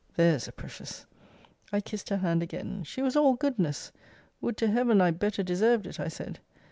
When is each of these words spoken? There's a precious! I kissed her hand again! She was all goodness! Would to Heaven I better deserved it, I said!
There's 0.15 0.47
a 0.47 0.51
precious! 0.51 1.05
I 1.71 1.79
kissed 1.79 2.09
her 2.09 2.17
hand 2.17 2.41
again! 2.41 2.81
She 2.85 3.03
was 3.03 3.15
all 3.15 3.35
goodness! 3.35 3.91
Would 4.41 4.57
to 4.57 4.67
Heaven 4.71 4.99
I 4.99 5.11
better 5.11 5.43
deserved 5.43 5.85
it, 5.85 5.99
I 5.99 6.07
said! 6.07 6.39